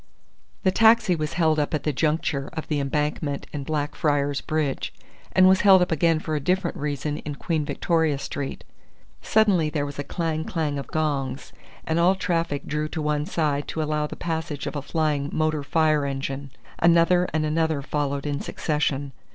The 0.63 0.71
taxi 0.71 1.15
was 1.15 1.33
held 1.33 1.59
up 1.59 1.75
at 1.75 1.83
the 1.83 1.93
juncture 1.93 2.49
of 2.53 2.67
the 2.69 2.79
Embankment 2.79 3.45
and 3.53 3.63
Blackfriars 3.63 4.41
Bridge, 4.41 4.91
and 5.31 5.47
was 5.47 5.61
held 5.61 5.83
up 5.83 5.91
again 5.91 6.17
for 6.19 6.35
a 6.35 6.39
different 6.39 6.75
reason 6.75 7.17
in 7.19 7.35
Queen 7.35 7.63
Victoria 7.65 8.17
Street. 8.17 8.63
Suddenly 9.21 9.69
there 9.69 9.85
was 9.85 9.99
a 9.99 10.03
clang 10.03 10.43
clang 10.43 10.79
of 10.79 10.87
gongs, 10.87 11.53
and 11.85 11.99
all 11.99 12.15
traffic 12.15 12.65
drew 12.65 12.87
to 12.89 12.99
one 12.99 13.27
side 13.27 13.67
to 13.67 13.83
allow 13.83 14.07
the 14.07 14.15
passage 14.15 14.65
of 14.65 14.75
a 14.75 14.81
flying 14.81 15.29
motor 15.31 15.61
fire 15.61 16.03
engine. 16.07 16.49
Another 16.79 17.29
and 17.31 17.45
another 17.45 17.83
followed 17.83 18.25
in 18.25 18.39
succession. 18.41 19.11